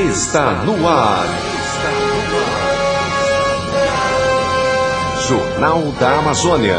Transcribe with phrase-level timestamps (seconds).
[0.00, 1.26] está no ar.
[5.26, 6.76] Jornal da Amazônia.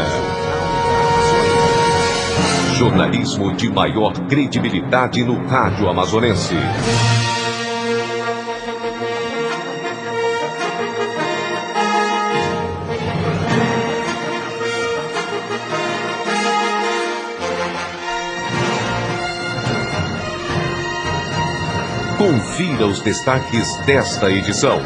[2.76, 6.54] Jornalismo de maior credibilidade no rádio amazonense.
[22.58, 24.80] Confira os destaques desta edição.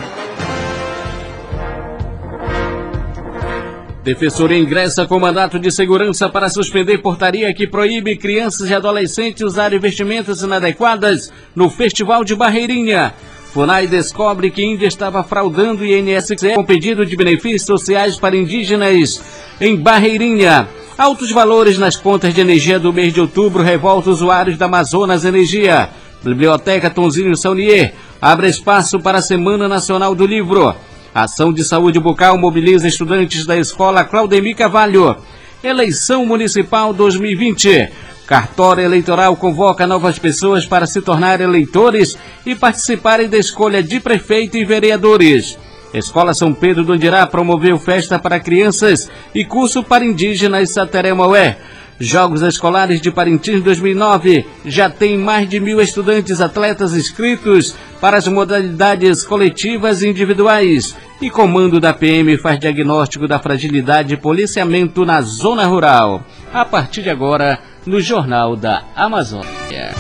[4.05, 9.79] Defensoria ingressa com mandato de segurança para suspender portaria que proíbe crianças e adolescentes usarem
[9.79, 13.15] vestimentas inadequadas no Festival de Barreirinha.
[13.55, 19.23] FUNAI descobre que Índia estava fraudando INSS com pedido de benefícios sociais para indígenas
[19.59, 20.69] em Barreirinha.
[20.99, 25.89] Altos valores nas contas de energia do mês de outubro revolta usuários da Amazonas Energia.
[26.23, 30.75] Biblioteca Tonzinho Saunier abre espaço para a Semana Nacional do Livro.
[31.13, 35.17] Ação de saúde bucal mobiliza estudantes da escola Claudemir Cavalho.
[35.65, 37.89] Eleição Municipal 2020.
[38.25, 44.57] Cartório Eleitoral convoca novas pessoas para se tornar eleitores e participarem da escolha de prefeito
[44.57, 45.59] e vereadores.
[45.93, 51.59] Escola São Pedro do Andirá promoveu festa para crianças e curso para indígenas Sateremaué.
[52.03, 58.27] Jogos Escolares de Parintins 2009 já tem mais de mil estudantes atletas inscritos para as
[58.27, 60.97] modalidades coletivas e individuais.
[61.21, 66.25] E comando da PM faz diagnóstico da fragilidade e policiamento na zona rural.
[66.53, 69.95] A partir de agora, no Jornal da Amazônia.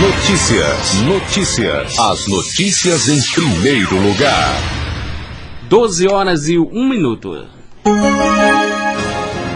[0.00, 1.96] Notícias, notícias.
[2.00, 4.52] As notícias em primeiro lugar.
[5.68, 7.46] 12 horas e 1 minuto.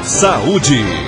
[0.08, 1.07] Saúde.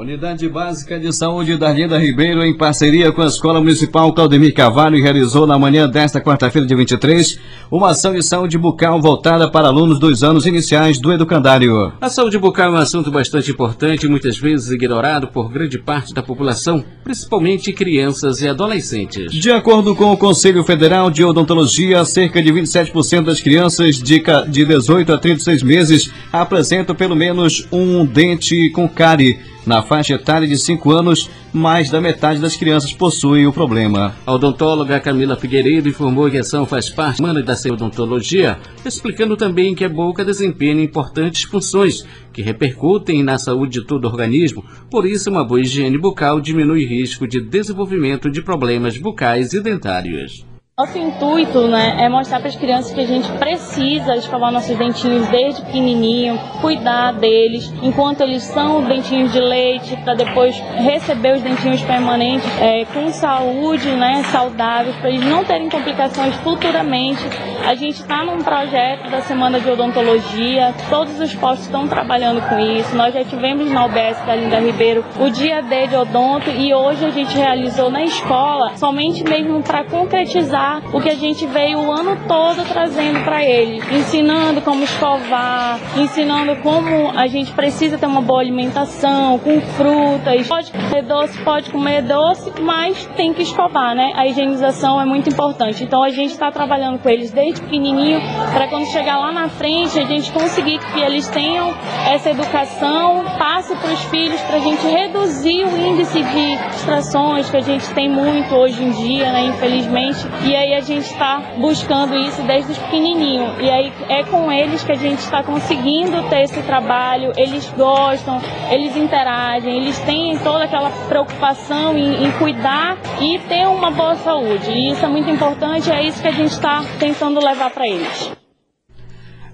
[0.00, 4.98] Unidade Básica de Saúde da Arlinda Ribeiro, em parceria com a Escola Municipal Claudemir Cavalho,
[4.98, 7.38] realizou na manhã desta quarta-feira, de 23,
[7.70, 11.92] uma ação de saúde bucal voltada para alunos dos anos iniciais do educandário.
[12.00, 16.22] A saúde bucal é um assunto bastante importante muitas vezes ignorado por grande parte da
[16.22, 19.30] população, principalmente crianças e adolescentes.
[19.30, 24.64] De acordo com o Conselho Federal de Odontologia, cerca de 27% das crianças de, de
[24.64, 30.56] 18 a 36 meses apresentam pelo menos um dente com cárie na faixa etária de
[30.56, 34.14] 5 anos, mais da metade das crianças possuem o problema.
[34.24, 39.74] A odontóloga Camila Figueiredo informou que a ação faz parte da da odontologia, explicando também
[39.74, 45.06] que a boca desempenha importantes funções que repercutem na saúde de todo o organismo, por
[45.06, 50.49] isso uma boa higiene bucal diminui risco de desenvolvimento de problemas bucais e dentários.
[50.80, 55.28] Nosso intuito né, é mostrar para as crianças que a gente precisa escovar nossos dentinhos
[55.28, 61.82] desde pequenininho, cuidar deles, enquanto eles são dentinhos de leite, para depois receber os dentinhos
[61.82, 67.22] permanentes é, com saúde, né, saudáveis, para eles não terem complicações futuramente.
[67.66, 72.58] A gente está num projeto da Semana de Odontologia, todos os postos estão trabalhando com
[72.58, 72.96] isso.
[72.96, 77.04] Nós já tivemos na UBS da Linda Ribeiro o dia D de odonto e hoje
[77.04, 81.92] a gente realizou na escola, somente mesmo para concretizar o que a gente veio o
[81.92, 88.20] ano todo trazendo para eles, ensinando como escovar, ensinando como a gente precisa ter uma
[88.20, 90.46] boa alimentação, com frutas.
[90.48, 94.12] Pode comer doce, pode comer doce, mas tem que escovar, né?
[94.14, 95.84] A higienização é muito importante.
[95.84, 98.20] Então a gente está trabalhando com eles desde pequenininho
[98.52, 101.74] para quando chegar lá na frente a gente conseguir que eles tenham
[102.08, 107.56] essa educação, passe para os filhos para a gente reduzir o índice de distrações que
[107.56, 109.46] a gente tem muito hoje em dia, né?
[109.46, 110.26] Infelizmente.
[110.44, 113.58] E aí a gente está buscando isso desde os pequenininhos.
[113.60, 117.32] E aí é com eles que a gente está conseguindo ter esse trabalho.
[117.36, 118.40] Eles gostam,
[118.70, 124.70] eles interagem, eles têm toda aquela preocupação em, em cuidar e ter uma boa saúde.
[124.70, 128.32] E isso é muito importante, é isso que a gente está tentando levar para eles.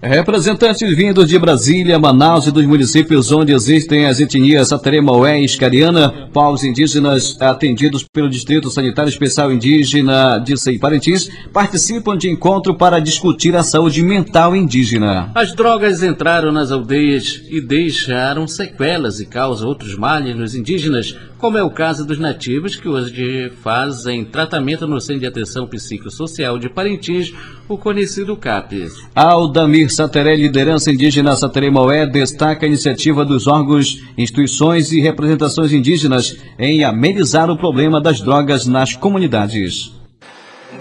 [0.03, 6.29] Representantes vindos de Brasília, Manaus e dos municípios onde existem as etnias Sateremaué e Iscariana,
[6.33, 13.01] povos indígenas atendidos pelo Distrito Sanitário Especial Indígena de Sei Parintins, participam de encontro para
[13.01, 15.31] discutir a saúde mental indígena.
[15.35, 21.17] As drogas entraram nas aldeias e deixaram sequelas e causam outros males nos indígenas,
[21.47, 26.59] como é o caso dos nativos que hoje fazem tratamento no Centro de Atenção Psicossocial
[26.59, 27.33] de Parintins,
[27.69, 28.95] o conhecido CAPES.
[29.15, 36.83] Aldamir Sateré, liderança indígena Sateré-Maué, destaca a iniciativa dos órgãos, instituições e representações indígenas em
[36.83, 39.93] amenizar o problema das drogas nas comunidades.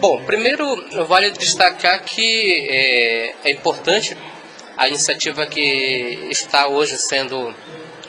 [0.02, 0.66] Bom, primeiro
[1.08, 4.18] vale destacar que é, é importante
[4.76, 7.54] a iniciativa que está hoje sendo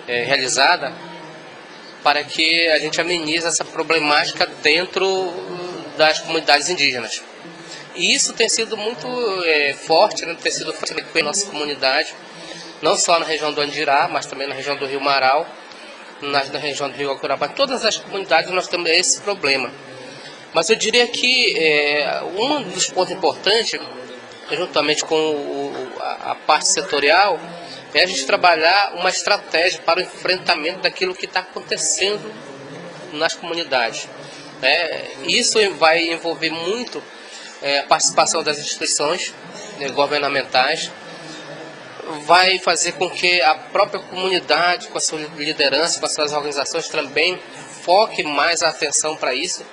[0.08, 0.94] é, realizada
[2.06, 5.34] para que a gente amenize essa problemática dentro
[5.96, 7.20] das comunidades indígenas.
[7.96, 9.08] E isso tem sido muito
[9.44, 10.36] é, forte, né?
[10.40, 12.14] tem sido forte na nossa comunidade,
[12.80, 15.48] não só na região do Andirá, mas também na região do Rio Marau,
[16.22, 17.48] na, na região do Rio Acurabá.
[17.48, 19.72] Todas as comunidades nós temos esse problema.
[20.54, 23.80] Mas eu diria que é, um dos pontos importantes,
[24.50, 27.40] juntamente com o, a, a parte setorial,
[27.94, 32.32] é a gente trabalhar uma estratégia para o enfrentamento daquilo que está acontecendo
[33.12, 34.08] nas comunidades.
[34.62, 37.02] É, isso vai envolver muito
[37.62, 39.34] é, a participação das instituições
[39.78, 40.90] né, governamentais,
[42.24, 46.88] vai fazer com que a própria comunidade, com a sua liderança, com as suas organizações
[46.88, 47.38] também
[47.82, 49.64] foque mais a atenção para isso,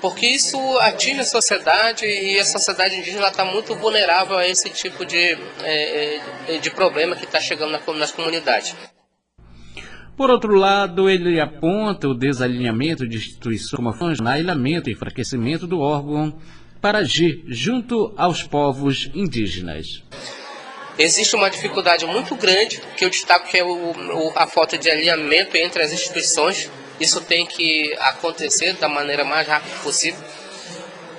[0.00, 5.04] porque isso atinge a sociedade e a sociedade indígena está muito vulnerável a esse tipo
[5.04, 8.74] de, é, é de problema que está chegando nas comunidades.
[10.16, 15.80] Por outro lado, ele aponta o desalinhamento de instituições como a FUNAI, e enfraquecimento do
[15.80, 16.38] órgão
[16.80, 20.02] para agir junto aos povos indígenas.
[20.98, 24.90] Existe uma dificuldade muito grande, que eu destaco que é o, o, a falta de
[24.90, 26.70] alinhamento entre as instituições.
[27.00, 30.22] Isso tem que acontecer da maneira mais rápida possível.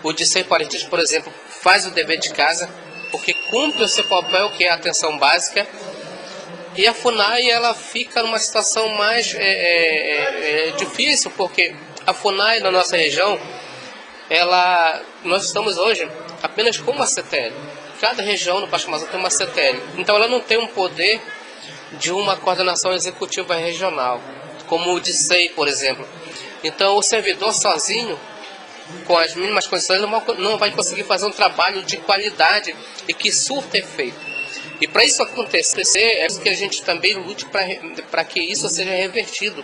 [0.04, 2.70] O Dicei Parintins, por exemplo, faz o dever de casa,
[3.10, 5.68] porque cumpre o seu papel, que é a atenção básica,
[6.76, 11.76] e a FUNAI ela fica numa situação mais é, é, é, difícil, porque
[12.08, 13.40] a FUNAI na nossa região
[14.30, 16.10] ela, nós estamos hoje
[16.42, 17.54] apenas com uma CTL.
[18.00, 19.82] Cada região no Parque Amazônia tem uma CTL.
[19.98, 21.22] Então ela não tem um poder
[21.94, 24.22] de uma coordenação executiva regional,
[24.68, 26.08] como o DICEI, por exemplo.
[26.64, 28.20] Então o servidor sozinho,
[29.06, 30.02] com as mínimas condições,
[30.38, 32.76] não vai conseguir fazer um trabalho de qualidade
[33.08, 34.32] e que surta efeito.
[34.80, 39.64] E para isso acontecer, é que a gente também lute para que isso seja revertido.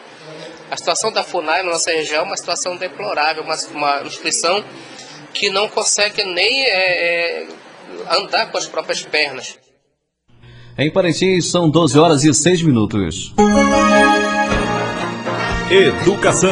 [0.70, 4.64] A situação da FUNAI na nossa região é uma situação deplorável, uma, uma instituição
[5.34, 7.48] que não consegue nem é, é,
[8.12, 9.58] andar com as próprias pernas.
[10.80, 13.34] Em Parintins são 12 horas e 6 minutos.
[15.72, 16.52] Educação.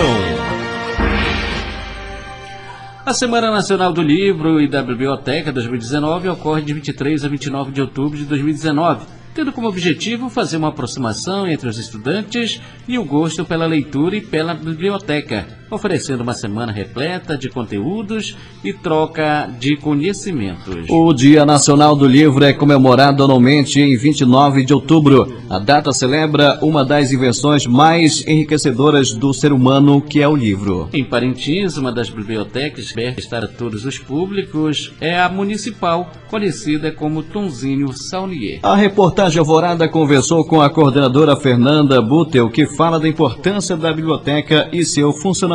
[3.05, 7.81] A Semana Nacional do Livro e da Biblioteca 2019 ocorre de 23 a 29 de
[7.81, 9.05] outubro de 2019
[9.35, 14.21] tendo como objetivo fazer uma aproximação entre os estudantes e o gosto pela leitura e
[14.21, 20.85] pela biblioteca, oferecendo uma semana repleta de conteúdos e troca de conhecimentos.
[20.89, 25.41] O Dia Nacional do Livro é comemorado anualmente em 29 de outubro.
[25.49, 30.89] A data celebra uma das invenções mais enriquecedoras do ser humano, que é o livro.
[30.93, 36.91] Em Parintins, uma das bibliotecas que estar a todos os públicos é a municipal, conhecida
[36.91, 38.59] como Tonzinho Saunier.
[38.63, 44.69] A reportagem Alvorada conversou com a coordenadora Fernanda Butel, que fala da importância da biblioteca
[44.71, 45.54] e seu funcionamento.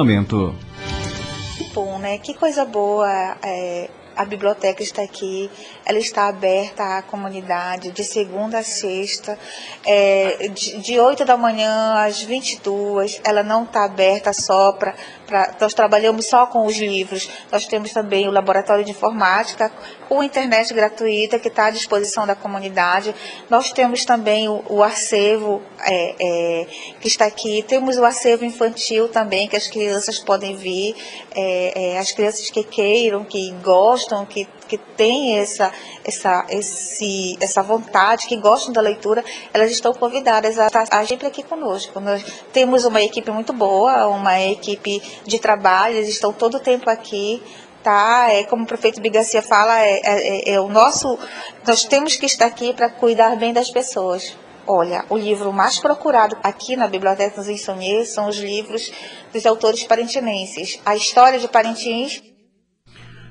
[1.57, 2.19] Que bom, né?
[2.19, 3.09] Que coisa boa
[3.43, 5.51] é, a biblioteca está aqui,
[5.85, 9.39] ela está aberta à comunidade de segunda a sexta,
[9.85, 14.95] é, de, de 8 da manhã às 22, ela não está aberta só para
[15.31, 17.31] Pra, nós trabalhamos só com os livros.
[17.53, 19.71] Nós temos também o laboratório de informática
[20.09, 23.15] com internet gratuita que está à disposição da comunidade.
[23.49, 26.67] Nós temos também o, o acervo é, é,
[27.01, 27.63] que está aqui.
[27.63, 30.97] Temos o acervo infantil também que as crianças podem vir.
[31.33, 35.73] É, é as crianças que queiram, que gostam, que que têm essa,
[36.05, 41.43] essa, esse, essa vontade, que gostam da leitura, elas estão convidadas a estar sempre aqui
[41.43, 41.99] conosco.
[41.99, 46.89] Nós temos uma equipe muito boa, uma equipe de trabalho, eles estão todo o tempo
[46.89, 47.43] aqui
[47.83, 48.31] tá?
[48.31, 51.19] É como o prefeito Bigacia fala, é, é, é, o nosso,
[51.67, 54.37] nós temos que estar aqui para cuidar bem das pessoas.
[54.67, 58.93] Olha, o livro mais procurado aqui na Biblioteca dos Insoniers são os livros
[59.33, 60.79] dos autores parintinenses.
[60.85, 62.23] A história de Parintins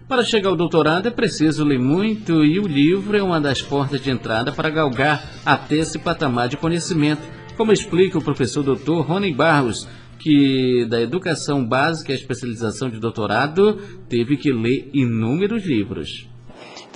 [0.09, 4.01] para chegar ao doutorado é preciso ler muito e o livro é uma das portas
[4.01, 7.21] de entrada para galgar até esse patamar de conhecimento,
[7.55, 9.01] como explica o professor Dr.
[9.01, 9.87] Rony Barros,
[10.17, 16.28] que da educação básica à especialização de doutorado teve que ler inúmeros livros.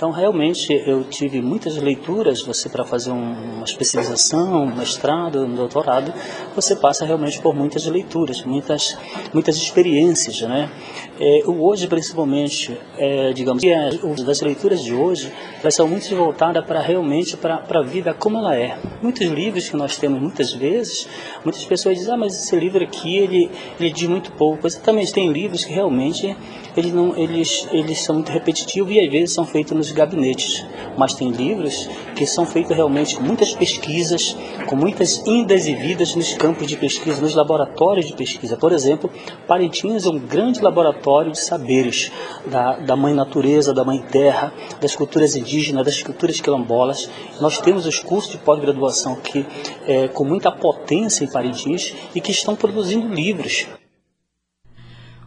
[0.04, 2.42] Então, realmente, eu tive muitas leituras.
[2.42, 6.12] Você, para fazer um, uma especialização, um mestrado, um doutorado,
[6.54, 8.98] você passa realmente por muitas leituras, muitas,
[9.32, 10.70] muitas experiências, né?
[11.18, 13.88] É, hoje, principalmente, é, digamos, é,
[14.26, 15.32] das leituras de hoje,
[15.62, 18.76] elas são muito voltadas para realmente para a vida como ela é.
[19.00, 21.08] Muitos livros que nós temos, muitas vezes,
[21.42, 24.66] muitas pessoas dizem, ah, mas esse livro aqui, ele, ele diz muito pouco.
[24.66, 26.36] Exatamente, tem livros que realmente
[26.76, 30.64] eles, não, eles, eles são muito repetitivos e às vezes são feitos nos gabinetes,
[30.96, 34.36] mas tem livros que são feitos realmente com muitas pesquisas,
[34.66, 38.56] com muitas indas e vidas nos campos de pesquisa, nos laboratórios de pesquisa.
[38.56, 39.10] Por exemplo,
[39.46, 42.12] Parintins é um grande laboratório de saberes
[42.46, 47.08] da, da mãe natureza, da mãe terra, das culturas indígenas, das culturas quilombolas.
[47.40, 49.46] Nós temos os cursos de pós-graduação que
[49.86, 53.66] é, com muita potência em Parintins e que estão produzindo livros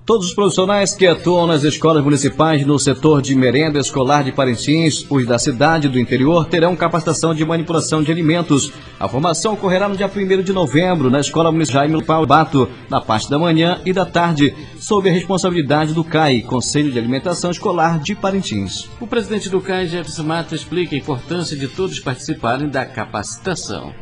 [0.08, 5.06] Todos os profissionais que atuam nas escolas municipais no setor de merenda escolar de Parintins,
[5.10, 8.72] os da cidade do interior, terão capacitação de manipulação de alimentos.
[8.98, 13.38] A formação ocorrerá no dia 1 de novembro, na Escola Municipal Bato, na parte da
[13.38, 18.88] manhã e da tarde, sob a responsabilidade do CAI, Conselho de Alimentação Escolar de Parintins.
[19.02, 23.94] O presidente do CAI, Jefferson Mata, explica a importância de todos participarem da capacitação.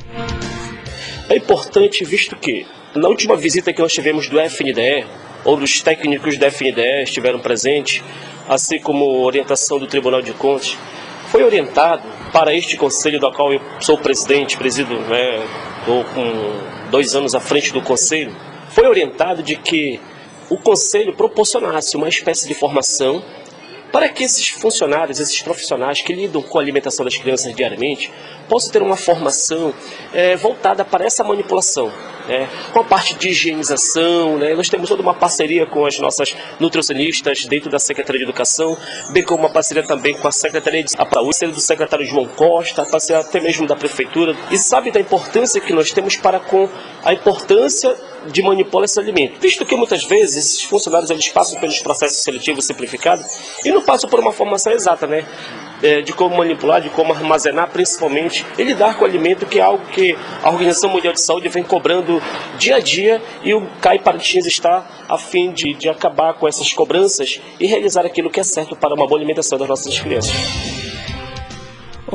[1.28, 2.64] É importante, visto que,
[2.96, 8.04] na última visita que nós tivemos do FNDE, Outros técnicos da FNDE estiveram presentes,
[8.50, 10.76] assim como orientação do Tribunal de Contas.
[11.28, 12.02] Foi orientado
[12.34, 15.46] para este conselho, do qual eu sou presidente, presido, né,
[15.80, 18.36] estou com dois anos à frente do conselho,
[18.70, 20.00] foi orientado de que
[20.50, 23.24] o conselho proporcionasse uma espécie de formação
[23.92, 28.12] para que esses funcionários, esses profissionais que lidam com a alimentação das crianças diariamente,
[28.50, 29.74] possam ter uma formação
[30.12, 31.92] é, voltada para essa manipulação
[32.28, 34.38] né, com a parte de higienização.
[34.38, 38.78] Né, nós temos toda uma parceria com as nossas nutricionistas dentro da Secretaria de Educação,
[39.12, 41.06] bem como uma parceria também com a Secretaria de Saúde,
[41.54, 44.36] do secretário João Costa, parceria até mesmo da Prefeitura.
[44.52, 46.70] E sabe da importância que nós temos para com
[47.04, 47.96] a importância
[48.32, 49.40] de manipular esse alimento.
[49.40, 53.26] Visto que muitas vezes esses funcionários eles passam pelos processos seletivos simplificados
[53.64, 55.26] e não passam por uma formação exata, né?
[55.82, 59.62] É, de como manipular, de como armazenar, principalmente, e lidar com o alimento, que é
[59.62, 62.22] algo que a Organização Mundial de Saúde vem cobrando
[62.58, 66.72] dia a dia e o CAI Parintins está a fim de, de acabar com essas
[66.74, 70.85] cobranças e realizar aquilo que é certo para uma boa alimentação das nossas crianças.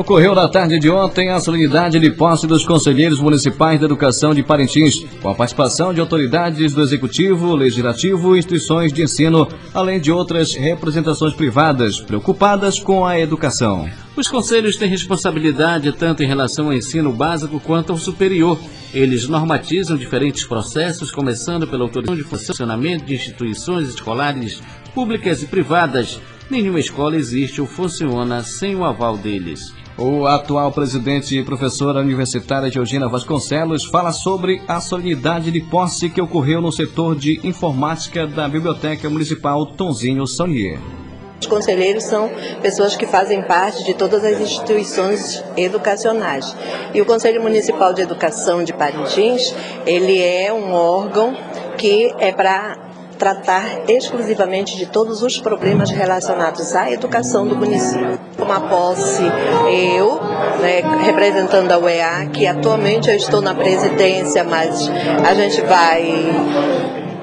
[0.00, 4.42] Ocorreu na tarde de ontem a solenidade de posse dos conselheiros municipais da educação de
[4.42, 10.10] Parintins, com a participação de autoridades do Executivo, Legislativo e instituições de ensino, além de
[10.10, 13.90] outras representações privadas preocupadas com a educação.
[14.16, 18.58] Os conselhos têm responsabilidade tanto em relação ao ensino básico quanto ao superior.
[18.94, 24.62] Eles normatizam diferentes processos, começando pela autorização de funcionamento de instituições escolares
[24.94, 26.18] públicas e privadas.
[26.48, 29.78] Nenhuma escola existe ou funciona sem o aval deles.
[30.02, 36.22] O atual presidente e professora universitária Georgina Vasconcelos fala sobre a solenidade de posse que
[36.22, 40.78] ocorreu no setor de informática da Biblioteca Municipal Tonzinho Saunier.
[41.38, 42.30] Os conselheiros são
[42.62, 46.56] pessoas que fazem parte de todas as instituições educacionais.
[46.94, 49.54] E o Conselho Municipal de Educação de Parintins,
[49.84, 51.36] ele é um órgão
[51.76, 52.74] que é para
[53.18, 58.29] tratar exclusivamente de todos os problemas relacionados à educação do município.
[58.50, 59.22] Uma posse,
[59.96, 60.20] eu,
[60.60, 64.90] né, representando a UEA, que atualmente eu estou na presidência, mas
[65.24, 66.02] a gente vai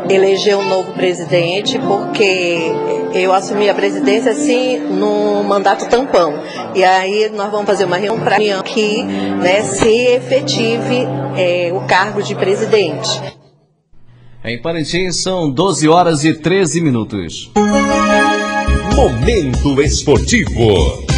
[0.10, 2.72] eleger um novo presidente, porque
[3.14, 6.34] eu assumi a presidência assim no mandato tampão.
[6.74, 11.06] E aí nós vamos fazer uma reunião para que né, se efetive
[11.36, 13.22] é, o cargo de presidente.
[14.46, 17.52] Em Parintins são 12 horas e 13 minutos.
[18.96, 21.17] Momento Esportivo.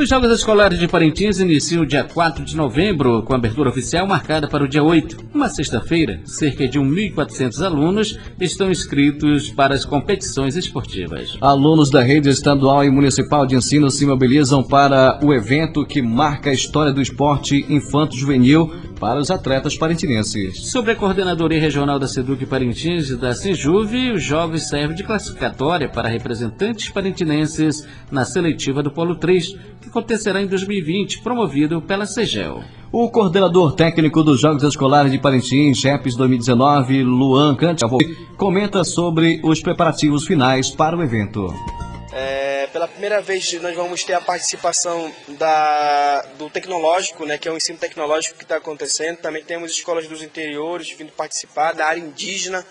[0.00, 4.64] Os Jogos Escolares de Parintins iniciam dia 4 de novembro, com abertura oficial marcada para
[4.64, 6.18] o dia 8, uma sexta-feira.
[6.24, 11.36] Cerca de 1.400 alunos estão inscritos para as competições esportivas.
[11.42, 16.48] Alunos da rede estadual e municipal de ensino se mobilizam para o evento que marca
[16.48, 18.72] a história do esporte infanto-juvenil
[19.02, 20.70] para os atletas parintinenses.
[20.70, 25.88] Sobre a coordenadoria regional da SEDUC Parintins e da Sinjuve, os jogos servem de classificatória
[25.88, 32.62] para representantes parintinenses na seletiva do Polo 3, que acontecerá em 2020, promovido pela CEGEL.
[32.92, 37.98] O coordenador técnico dos Jogos Escolares de Parintins, JEPS 2019, Luan Cantiavô,
[38.36, 41.52] comenta sobre os preparativos finais para o evento.
[42.14, 47.50] É, pela primeira vez nós vamos ter a participação da, do tecnológico, né, que é
[47.50, 49.16] o ensino tecnológico que está acontecendo.
[49.16, 52.66] Também temos escolas dos interiores vindo participar, da área indígena.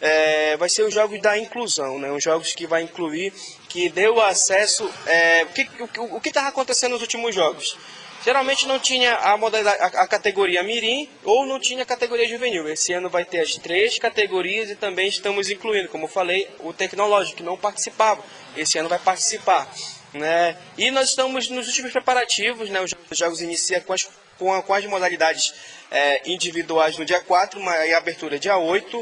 [0.00, 3.32] É, vai ser os jogos da inclusão, né, os jogos que vai incluir,
[3.68, 4.88] que deu acesso.
[5.06, 7.76] É, o que o que estava acontecendo nos últimos jogos?
[8.24, 12.66] Geralmente não tinha a, modalidade, a, a, categoria mirim ou não tinha a categoria juvenil.
[12.68, 16.72] Esse ano vai ter as três categorias e também estamos incluindo, como eu falei, o
[16.72, 18.24] tecnológico, que não participava.
[18.56, 19.68] Esse ano vai participar.
[20.12, 20.56] Né?
[20.78, 22.80] E nós estamos nos últimos preparativos, né?
[22.80, 24.08] os jogos iniciam com as,
[24.38, 25.52] com, a, com as modalidades
[25.90, 28.98] é, individuais no dia 4 e abertura dia 8.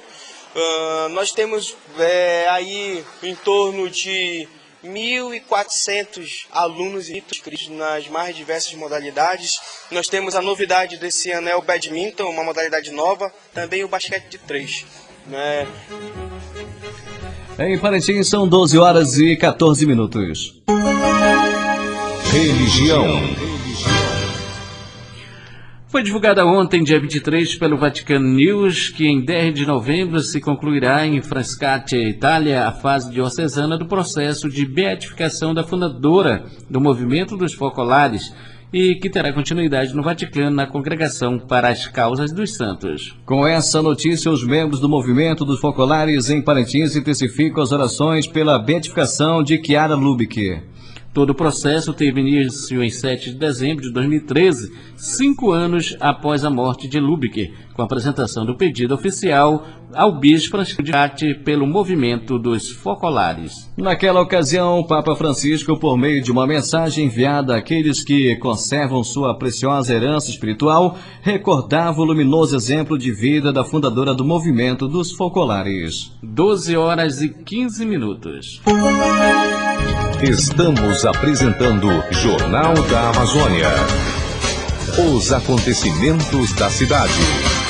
[0.55, 4.47] Uh, nós temos é, aí em torno de
[4.85, 9.61] 1.400 alunos inscritos nas mais diversas modalidades.
[9.91, 14.29] Nós temos a novidade desse ano é o badminton, uma modalidade nova, também o basquete
[14.29, 14.85] de três.
[15.27, 15.67] Né?
[17.65, 20.61] Em Parintins são 12 horas e 14 minutos.
[22.33, 23.07] Religião.
[25.87, 31.07] Foi divulgada ontem, dia 23, pelo Vatican News, que em 10 de novembro se concluirá
[31.07, 37.55] em Frascati, Itália, a fase diocesana do processo de beatificação da fundadora do movimento dos
[37.55, 38.35] focolares
[38.73, 43.15] e que terá continuidade no Vaticano na Congregação para as Causas dos Santos.
[43.27, 48.59] Com essa notícia, os membros do movimento dos focolares em Parintins intensificam as orações pela
[48.59, 50.72] beatificação de Chiara Lubick.
[51.13, 56.49] Todo o processo teve início em 7 de dezembro de 2013, cinco anos após a
[56.49, 62.71] morte de Lubick, com a apresentação do pedido oficial ao bispo Francisco pelo movimento dos
[62.71, 63.71] focolares.
[63.77, 69.37] Naquela ocasião, o Papa Francisco, por meio de uma mensagem enviada àqueles que conservam sua
[69.37, 76.11] preciosa herança espiritual, recordava o luminoso exemplo de vida da fundadora do movimento dos focolares.
[76.23, 78.63] 12 horas e 15 minutos.
[80.23, 83.67] Estamos apresentando Jornal da Amazônia.
[84.97, 87.62] Os acontecimentos da cidade.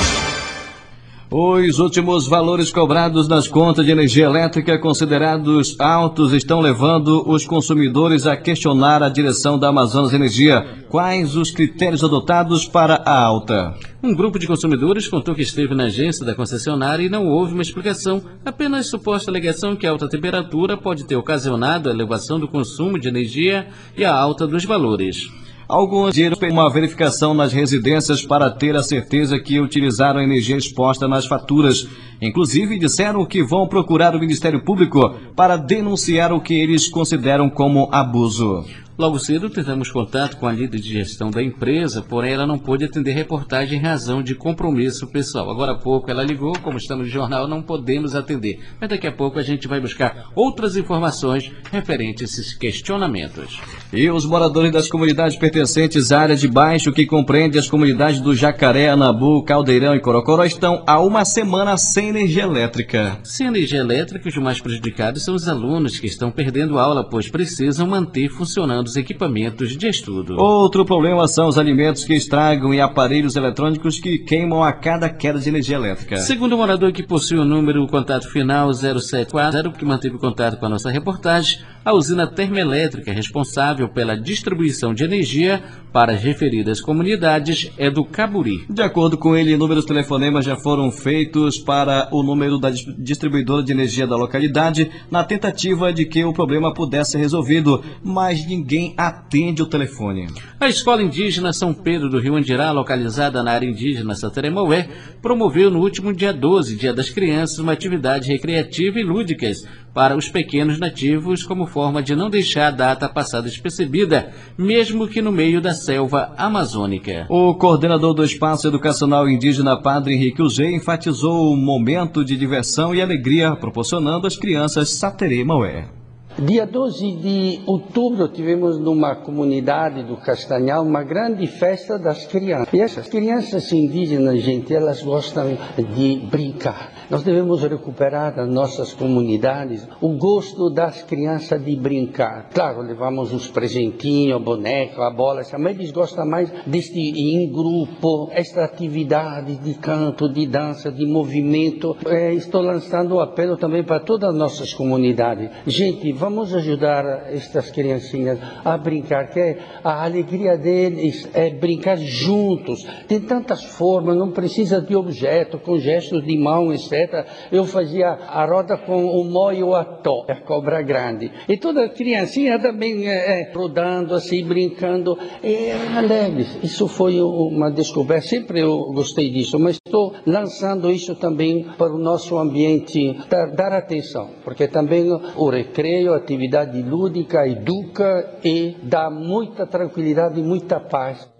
[1.35, 8.27] Os últimos valores cobrados nas contas de energia elétrica considerados altos estão levando os consumidores
[8.27, 10.85] a questionar a direção da Amazonas Energia.
[10.91, 13.75] Quais os critérios adotados para a alta?
[14.03, 17.63] Um grupo de consumidores contou que esteve na agência da concessionária e não houve uma
[17.63, 22.99] explicação, apenas suposta alegação que a alta temperatura pode ter ocasionado a elevação do consumo
[22.99, 25.31] de energia e a alta dos valores.
[25.73, 31.09] Alguns pediram uma verificação nas residências para ter a certeza que utilizaram a energia exposta
[31.09, 31.89] nas faturas.
[32.21, 37.89] Inclusive, disseram que vão procurar o Ministério Público para denunciar o que eles consideram como
[37.91, 38.67] abuso.
[39.03, 42.85] Logo cedo tentamos contato com a líder de gestão da empresa, porém ela não pôde
[42.85, 45.51] atender reportagem em razão de compromisso pessoal.
[45.51, 48.61] Agora há pouco ela ligou, como estamos no jornal, não podemos atender.
[48.81, 53.61] Mas daqui a pouco a gente vai buscar outras informações referentes a esses questionamentos.
[53.93, 58.37] E os moradores das comunidades pertencentes à área de baixo, que compreende as comunidades do
[58.37, 63.19] Jacaré, Anabu, Caldeirão e Corocoró, estão há uma semana sem energia elétrica.
[63.25, 67.89] Sem energia elétrica, os mais prejudicados são os alunos que estão perdendo aula, pois precisam
[67.89, 70.37] manter funcionando os equipamentos de estudo.
[70.39, 75.39] Outro problema são os alimentos que estragam e aparelhos eletrônicos que queimam a cada queda
[75.39, 76.19] de energia elétrica.
[76.19, 80.67] Segundo o morador que possui o número o contato final 074, que manteve contato com
[80.67, 87.71] a nossa reportagem, a usina termoelétrica responsável pela distribuição de energia para as referidas comunidades
[87.77, 88.65] é do Caburi.
[88.71, 93.73] De acordo com ele, inúmeros telefonemas já foram feitos para o número da distribuidora de
[93.73, 99.63] energia da localidade na tentativa de que o problema pudesse ser resolvido, mas ninguém atende
[99.63, 100.29] o telefone.
[100.59, 104.89] A Escola Indígena São Pedro do Rio Andirá, localizada na área indígena Sateremaué,
[105.21, 110.29] promoveu no último dia 12, Dia das Crianças, uma atividade recreativa e lúdicas para os
[110.29, 115.61] pequenos nativos como forma de não deixar a data passada despercebida, mesmo que no meio
[115.61, 117.27] da selva amazônica.
[117.29, 123.03] O coordenador do Espaço Educacional Indígena Padre Henrique Uzê enfatizou o momento de diversão e
[123.03, 126.02] alegria proporcionando às crianças Saterê Maué.
[126.39, 132.73] Dia 12 de outubro tivemos numa comunidade do Castanhal uma grande festa das crianças.
[132.73, 135.59] E essas crianças indígenas, gente, elas gostam
[135.95, 136.91] de brincar.
[137.11, 142.49] Nós devemos recuperar nas nossas comunidades o gosto das crianças de brincar.
[142.49, 148.31] Claro, levamos os presentinhos, o boneco, a bola, mas eles gostam mais deste em grupo,
[148.33, 151.95] esta atividade de canto, de dança, de movimento.
[152.07, 155.51] É, estou lançando um apelo também para todas as nossas comunidades.
[155.67, 162.87] Gente, vamos ajudar estas criancinhas a brincar, que a alegria deles é brincar juntos.
[163.09, 167.27] Tem tantas formas, não precisa de objeto, com gestos de mão, etc.
[167.51, 171.29] Eu fazia a roda com o moio ató, a cobra grande.
[171.49, 176.57] E toda criancinha também é, é, rodando assim, brincando, é, alegres.
[176.63, 181.99] Isso foi uma descoberta, sempre eu gostei disso, mas estou lançando isso também para o
[181.99, 189.11] nosso ambiente, dar, dar atenção, porque também o recreio, a atividade lúdica, educa e dá
[189.11, 191.31] muita tranquilidade e muita paz.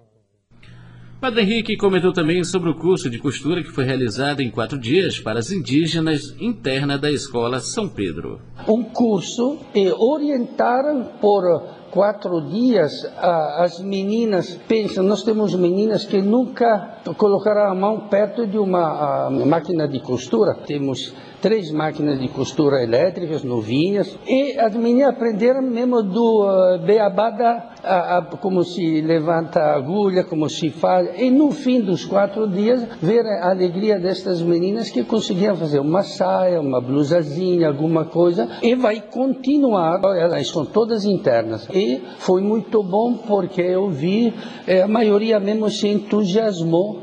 [1.23, 5.21] Padre Henrique comentou também sobre o curso de costura que foi realizado em quatro dias
[5.21, 8.41] para as indígenas interna da Escola São Pedro.
[8.67, 11.45] Um curso é orientado por
[11.93, 13.05] quatro dias,
[13.57, 19.87] as meninas pensam, nós temos meninas que nunca colocaram a mão perto de uma máquina
[19.87, 20.55] de costura.
[20.67, 26.79] Temos três máquinas de costura elétricas novinhas e as meninas aprenderam mesmo do uh,
[27.83, 31.19] a, a, como se levanta a agulha, como se faz.
[31.19, 36.03] E no fim dos quatro dias, ver a alegria destas meninas que conseguiam fazer uma
[36.03, 40.01] saia, uma blusazinha, alguma coisa, e vai continuar.
[40.17, 41.69] Elas são todas internas.
[41.73, 44.33] E foi muito bom porque eu vi,
[44.67, 47.01] eh, a maioria mesmo se entusiasmou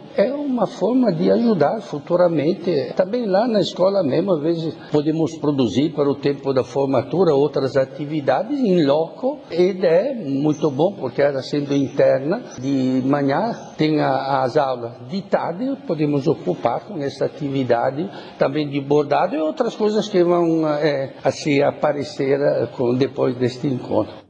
[0.59, 2.93] uma forma de ajudar futuramente.
[2.95, 7.77] Também lá na escola mesmo, às vezes podemos produzir para o tempo da formatura outras
[7.77, 14.57] atividades em loco e é muito bom porque ela sendo interna, de manhã tem as
[14.57, 20.23] aulas, de tarde podemos ocupar com essa atividade também de bordado e outras coisas que
[20.23, 22.67] vão é, assim aparecer eh,
[22.97, 24.28] depois deste encontro.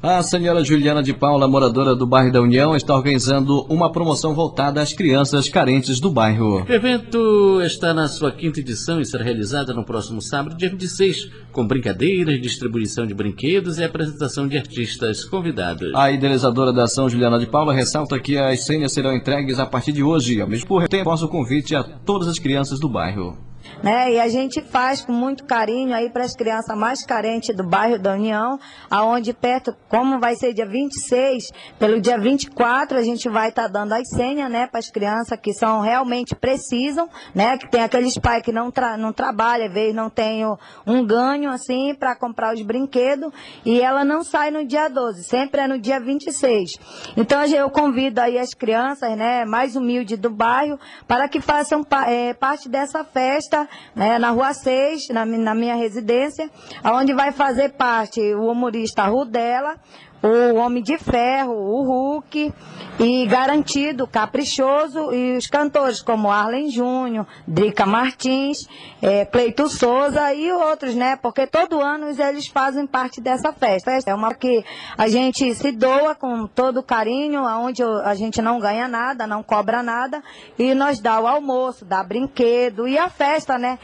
[0.00, 4.80] A senhora Juliana de Paula, moradora do bairro da União, está organizando uma promoção voltada
[4.80, 6.64] às crianças carentes do bairro.
[6.68, 11.28] O evento está na sua quinta edição e será realizado no próximo sábado, dia 26,
[11.50, 15.92] com brincadeiras, distribuição de brinquedos e apresentação de artistas convidados.
[15.96, 19.90] A idealizadora da ação, Juliana de Paula, ressalta que as senhas serão entregues a partir
[19.90, 20.40] de hoje.
[20.40, 23.47] Ao mesmo tempo, o convite a todas as crianças do bairro.
[23.82, 24.14] Né?
[24.14, 27.98] E a gente faz com muito carinho aí para as crianças mais carentes do bairro
[27.98, 28.58] da União,
[28.90, 33.68] aonde perto, como vai ser dia 26, pelo dia 24 a gente vai estar tá
[33.68, 38.18] dando as senhas, né, para as crianças que são realmente precisam, né, que tem aqueles
[38.18, 40.44] pais que não, tra não trabalham, às vezes não tem
[40.86, 43.32] um ganho assim para comprar os brinquedos,
[43.64, 46.78] e ela não sai no dia 12, sempre é no dia 26.
[47.16, 52.34] Então eu convido aí as crianças, né, mais humildes do bairro, para que façam é,
[52.34, 56.50] parte dessa festa né, na Rua 6, na, na minha residência,
[56.84, 59.76] onde vai fazer parte o humorista Rudela,
[60.22, 62.52] o Homem de Ferro, o Hulk,
[62.98, 68.68] e Garantido, Caprichoso, e os cantores como Arlen Júnior, Drica Martins,
[69.00, 69.28] é,
[69.68, 71.16] Souza e outros, né?
[71.16, 73.92] Porque todo ano eles fazem parte dessa festa.
[74.06, 74.64] É uma que
[74.96, 79.82] a gente se doa com todo carinho, onde a gente não ganha nada, não cobra
[79.82, 80.22] nada,
[80.58, 83.78] e nós dá o almoço, dá brinquedo e a festa, né?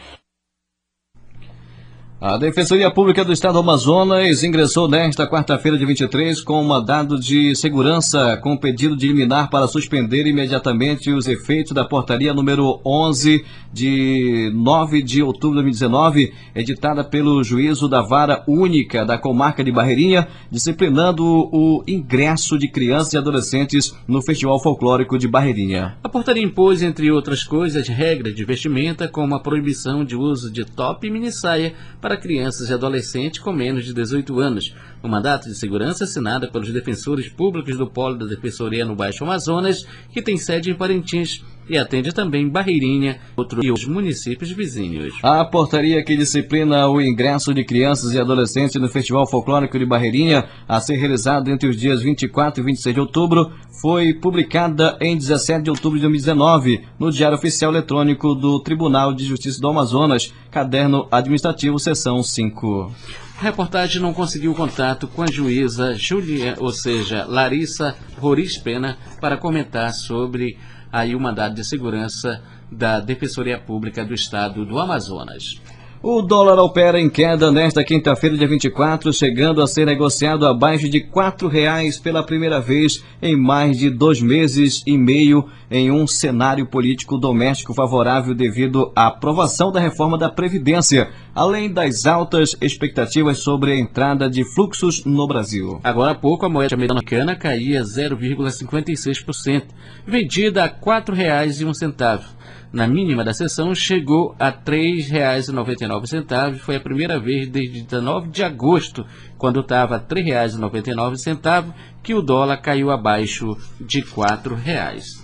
[2.26, 7.20] A Defensoria Pública do Estado do Amazonas ingressou nesta quarta-feira de 23 com um mandado
[7.20, 13.44] de segurança com pedido de liminar para suspender imediatamente os efeitos da portaria número 11
[13.70, 19.70] de 9 de outubro de 2019, editada pelo juízo da vara única da comarca de
[19.70, 25.98] Barreirinha, disciplinando o ingresso de crianças e adolescentes no Festival Folclórico de Barreirinha.
[26.02, 30.64] A portaria impôs, entre outras coisas, regras de vestimenta como a proibição de uso de
[30.64, 34.74] top e minissaia para para crianças e adolescentes com menos de 18 anos.
[35.02, 39.84] O mandato de segurança assinado pelos defensores públicos do Polo da Defensoria no Baixo Amazonas,
[40.12, 45.14] que tem sede em Parintins e atende também Barreirinha outro, e os municípios vizinhos.
[45.22, 50.44] A portaria que disciplina o ingresso de crianças e adolescentes no Festival Folclórico de Barreirinha,
[50.68, 55.64] a ser realizado entre os dias 24 e 26 de outubro, foi publicada em 17
[55.64, 61.06] de outubro de 2019 no Diário Oficial Eletrônico do Tribunal de Justiça do Amazonas, caderno
[61.10, 62.92] administrativo, seção 5.
[63.38, 69.36] A reportagem não conseguiu contato com a juíza Julia, ou seja, Larissa Roriz Pena, para
[69.36, 70.56] comentar sobre
[70.94, 75.60] aí o mandado de segurança da Defensoria Pública do Estado do Amazonas.
[76.06, 80.98] O dólar opera em queda nesta quinta-feira, dia 24, chegando a ser negociado abaixo de
[80.98, 86.66] R$ reais pela primeira vez em mais de dois meses e meio, em um cenário
[86.66, 93.72] político doméstico favorável devido à aprovação da reforma da Previdência, além das altas expectativas sobre
[93.72, 95.80] a entrada de fluxos no Brasil.
[95.82, 99.62] Agora há pouco, a moeda americana caía 0,56%,
[100.06, 102.43] vendida a R$ 4,01
[102.74, 106.58] na mínima da sessão, chegou a R$ 3,99.
[106.58, 109.06] Foi a primeira vez desde 19 de agosto,
[109.38, 115.23] quando estava R$ 3,99, que o dólar caiu abaixo de R$ 4,00.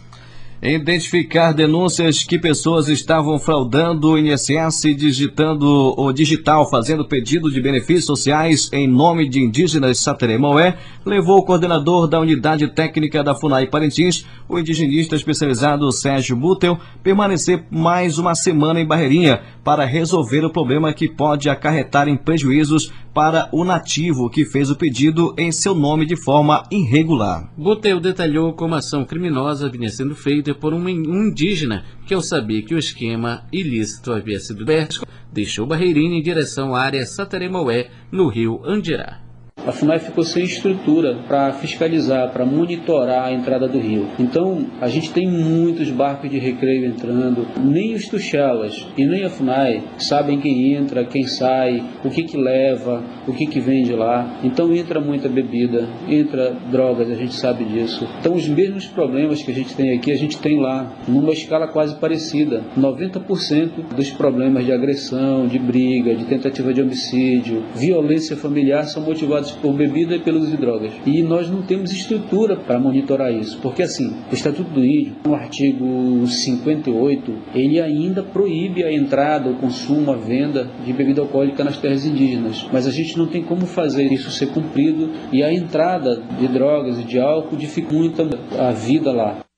[0.62, 8.04] Identificar denúncias que pessoas estavam fraudando o INSS digitando o digital, fazendo pedido de benefícios
[8.04, 14.26] sociais em nome de indígenas Sateremoé, levou o coordenador da unidade técnica da FUNAI Parintins,
[14.46, 20.92] o indigenista especializado Sérgio Butel, permanecer mais uma semana em Barreirinha para resolver o problema
[20.92, 26.06] que pode acarretar em prejuízos para o nativo que fez o pedido em seu nome
[26.06, 27.50] de forma irregular.
[27.56, 32.62] Butel detalhou como a ação criminosa vinha sendo feita por um indígena que, ao saber
[32.62, 38.28] que o esquema ilícito havia sido aberto, deixou Barreirinha em direção à área Sataremaué, no
[38.28, 39.29] rio Andirá.
[39.66, 44.06] A FUNAI ficou sem estrutura para fiscalizar, para monitorar a entrada do rio.
[44.18, 49.30] Então, a gente tem muitos barcos de recreio entrando, nem os tuchelas e nem a
[49.30, 54.38] FUNAI sabem quem entra, quem sai, o que que leva, o que que vende lá.
[54.42, 58.06] Então, entra muita bebida, entra drogas, a gente sabe disso.
[58.20, 61.68] Então, os mesmos problemas que a gente tem aqui, a gente tem lá, numa escala
[61.68, 62.62] quase parecida.
[62.78, 69.49] 90% dos problemas de agressão, de briga, de tentativa de homicídio, violência familiar são motivados
[69.52, 70.92] por bebida e pelo de drogas.
[71.06, 75.34] E nós não temos estrutura para monitorar isso, porque assim, o Estatuto do Índio, no
[75.34, 81.78] artigo 58, ele ainda proíbe a entrada, o consumo, a venda de bebida alcoólica nas
[81.78, 82.66] terras indígenas.
[82.72, 86.98] Mas a gente não tem como fazer isso ser cumprido e a entrada de drogas
[86.98, 89.49] e de álcool dificulta a vida lá.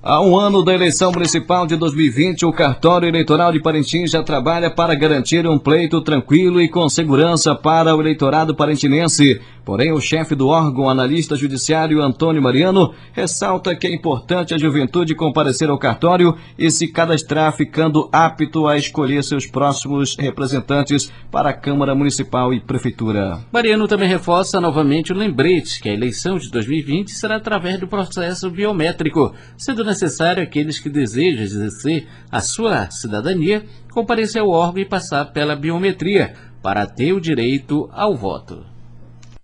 [0.00, 4.70] Há um ano da eleição municipal de 2020, o cartório eleitoral de Parintins já trabalha
[4.70, 9.40] para garantir um pleito tranquilo e com segurança para o eleitorado parintinense.
[9.68, 15.14] Porém, o chefe do órgão, analista judiciário Antônio Mariano, ressalta que é importante a juventude
[15.14, 21.52] comparecer ao cartório e se cadastrar, ficando apto a escolher seus próximos representantes para a
[21.52, 23.40] Câmara Municipal e Prefeitura.
[23.52, 28.50] Mariano também reforça novamente o lembrete que a eleição de 2020 será através do processo
[28.50, 35.26] biométrico, sendo necessário aqueles que desejam exercer a sua cidadania comparecer ao órgão e passar
[35.26, 38.77] pela biometria para ter o direito ao voto.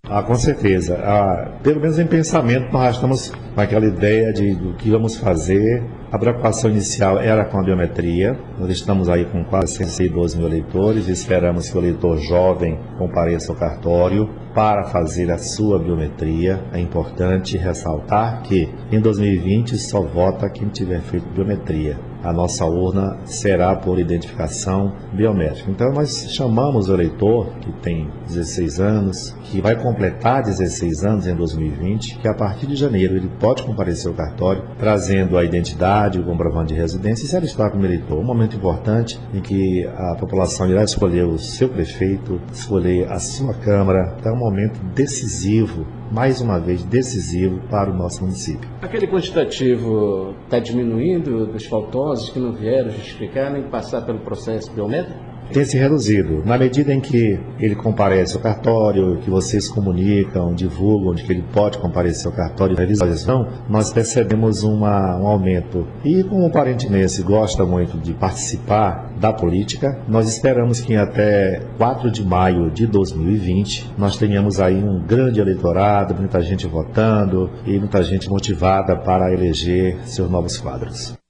[0.07, 0.99] Ah, com certeza.
[1.03, 5.83] Ah, pelo menos em pensamento, nós estamos com aquela ideia de do que vamos fazer.
[6.11, 8.37] A preocupação inicial era com a biometria.
[8.59, 11.07] Nós estamos aí com quase 112 mil eleitores.
[11.07, 16.63] Esperamos que o eleitor jovem compareça ao cartório para fazer a sua biometria.
[16.71, 23.17] É importante ressaltar que em 2020 só vota quem tiver feito biometria a nossa urna
[23.25, 25.69] será por identificação biométrica.
[25.69, 31.35] Então nós chamamos o eleitor que tem 16 anos, que vai completar 16 anos em
[31.35, 36.23] 2020, que a partir de janeiro ele pode comparecer ao cartório trazendo a identidade, o
[36.23, 38.17] comprovante de residência e se alistar como eleitor.
[38.17, 43.53] Um momento importante em que a população irá escolher o seu prefeito, escolher a sua
[43.53, 44.15] Câmara.
[44.19, 48.69] Então é um momento decisivo mais uma vez decisivo para o nosso município.
[48.81, 55.34] Aquele quantitativo está diminuindo dos faltosos que não vieram justificar nem passar pelo processo biométrico?
[55.51, 56.43] Tem se reduzido.
[56.45, 61.43] Na medida em que ele comparece ao cartório, que vocês comunicam, divulgam de que ele
[61.53, 65.87] pode comparecer ao cartório e visualização, nós percebemos uma, um aumento.
[66.03, 72.11] E como o parentinense gosta muito de participar da política, nós esperamos que até 4
[72.11, 78.03] de maio de 2020 nós tenhamos aí um grande eleitorado, muita gente votando e muita
[78.03, 81.24] gente motivada para eleger seus novos quadros.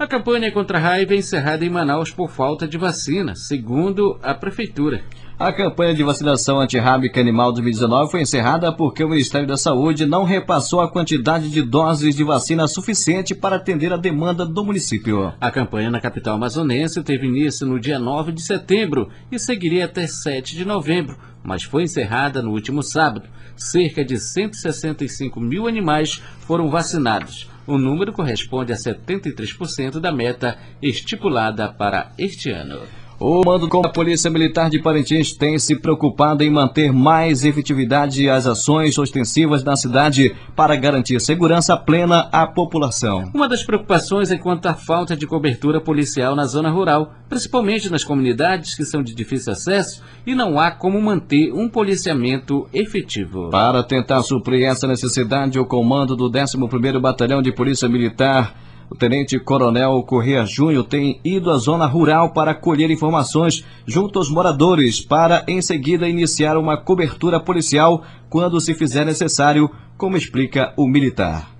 [0.00, 4.32] A campanha contra a raiva é encerrada em Manaus por falta de vacina, segundo a
[4.32, 5.02] Prefeitura.
[5.38, 10.24] A campanha de vacinação antirrábica animal 2019 foi encerrada porque o Ministério da Saúde não
[10.24, 15.34] repassou a quantidade de doses de vacina suficiente para atender a demanda do município.
[15.38, 20.06] A campanha na capital amazonense teve início no dia 9 de setembro e seguiria até
[20.06, 23.28] 7 de novembro, mas foi encerrada no último sábado.
[23.54, 27.50] Cerca de 165 mil animais foram vacinados.
[27.70, 32.80] O número corresponde a 73% da meta estipulada para este ano.
[33.22, 38.46] O mando da Polícia Militar de Parintins tem se preocupado em manter mais efetividade às
[38.46, 43.30] ações ostensivas na cidade para garantir segurança plena à população.
[43.34, 48.04] Uma das preocupações é quanto à falta de cobertura policial na zona rural, principalmente nas
[48.04, 53.50] comunidades que são de difícil acesso e não há como manter um policiamento efetivo.
[53.50, 59.38] Para tentar suprir essa necessidade, o comando do 11º Batalhão de Polícia Militar o Tenente
[59.38, 65.44] Coronel Corrêa Júnior tem ido à zona rural para colher informações junto aos moradores, para
[65.46, 71.59] em seguida iniciar uma cobertura policial quando se fizer necessário, como explica o militar.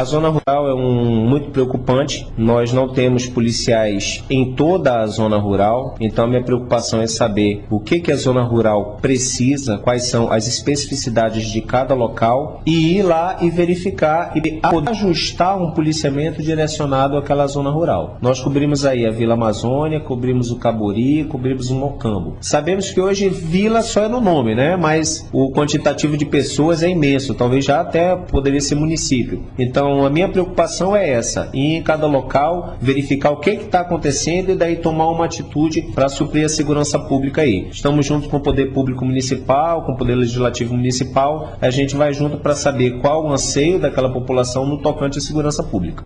[0.00, 2.26] A zona rural é um muito preocupante.
[2.34, 7.66] Nós não temos policiais em toda a zona rural, então a minha preocupação é saber
[7.68, 12.96] o que, que a zona rural precisa, quais são as especificidades de cada local e
[12.96, 14.58] ir lá e verificar e
[14.88, 18.16] ajustar um policiamento direcionado àquela zona rural.
[18.22, 22.38] Nós cobrimos aí a Vila Amazônia, cobrimos o Cabori, cobrimos o Mocambo.
[22.40, 24.76] Sabemos que hoje vila só é no nome, né?
[24.76, 29.42] Mas o quantitativo de pessoas é imenso, talvez já até poderia ser município.
[29.58, 33.80] Então então, a minha preocupação é essa: ir em cada local, verificar o que está
[33.80, 37.68] acontecendo e daí tomar uma atitude para suprir a segurança pública aí.
[37.70, 42.12] Estamos juntos com o Poder Público Municipal, com o Poder Legislativo Municipal, a gente vai
[42.12, 46.04] junto para saber qual o anseio daquela população no tocante à segurança pública.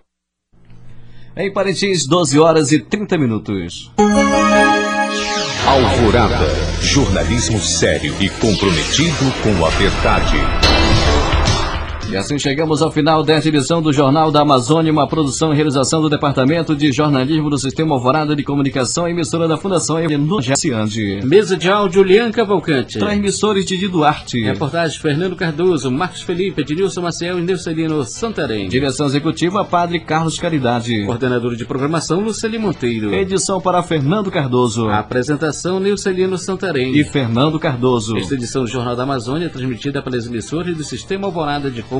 [1.37, 3.91] Em Parintins, 12 horas e 30 minutos.
[5.67, 6.47] Alvorada.
[6.81, 10.74] Jornalismo sério e comprometido com a verdade.
[12.07, 16.01] E assim chegamos ao final desta edição do Jornal da Amazônia, uma produção e realização
[16.01, 21.19] do Departamento de Jornalismo do Sistema Alvorada de Comunicação, emissora da Fundação Emergenciante.
[21.25, 22.99] Mesa de áudio, Lian Cavalcante.
[22.99, 24.39] Transmissores de Duarte.
[24.43, 28.69] Reportagem Fernando Cardoso, Marcos Felipe, Ednilson Maciel e Neucelino Santarém.
[28.69, 31.05] Direção Executiva, Padre Carlos Caridade.
[31.05, 33.13] Coordenador de Programação, Luceli Monteiro.
[33.15, 34.89] Edição para Fernando Cardoso.
[34.89, 36.95] Apresentação, Neucelino Santarém.
[36.95, 38.15] E Fernando Cardoso.
[38.15, 41.94] Esta edição do Jornal da Amazônia é transmitida pelas emissoras do Sistema Alvorada de Comunicação,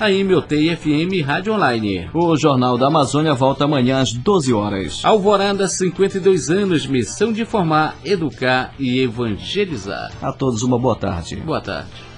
[0.00, 2.08] a MOT FM Rádio Online.
[2.14, 5.00] O Jornal da Amazônia volta amanhã às 12 horas.
[5.04, 10.10] Alvorada, 52 anos, missão de informar, educar e evangelizar.
[10.22, 11.36] A todos uma boa tarde.
[11.36, 12.13] Boa tarde.